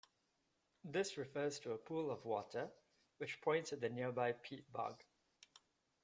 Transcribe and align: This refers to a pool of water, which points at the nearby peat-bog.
This 0.83 1.15
refers 1.15 1.59
to 1.59 1.73
a 1.73 1.77
pool 1.77 2.09
of 2.09 2.25
water, 2.25 2.71
which 3.19 3.39
points 3.39 3.71
at 3.71 3.81
the 3.81 3.89
nearby 3.91 4.31
peat-bog. 4.31 4.99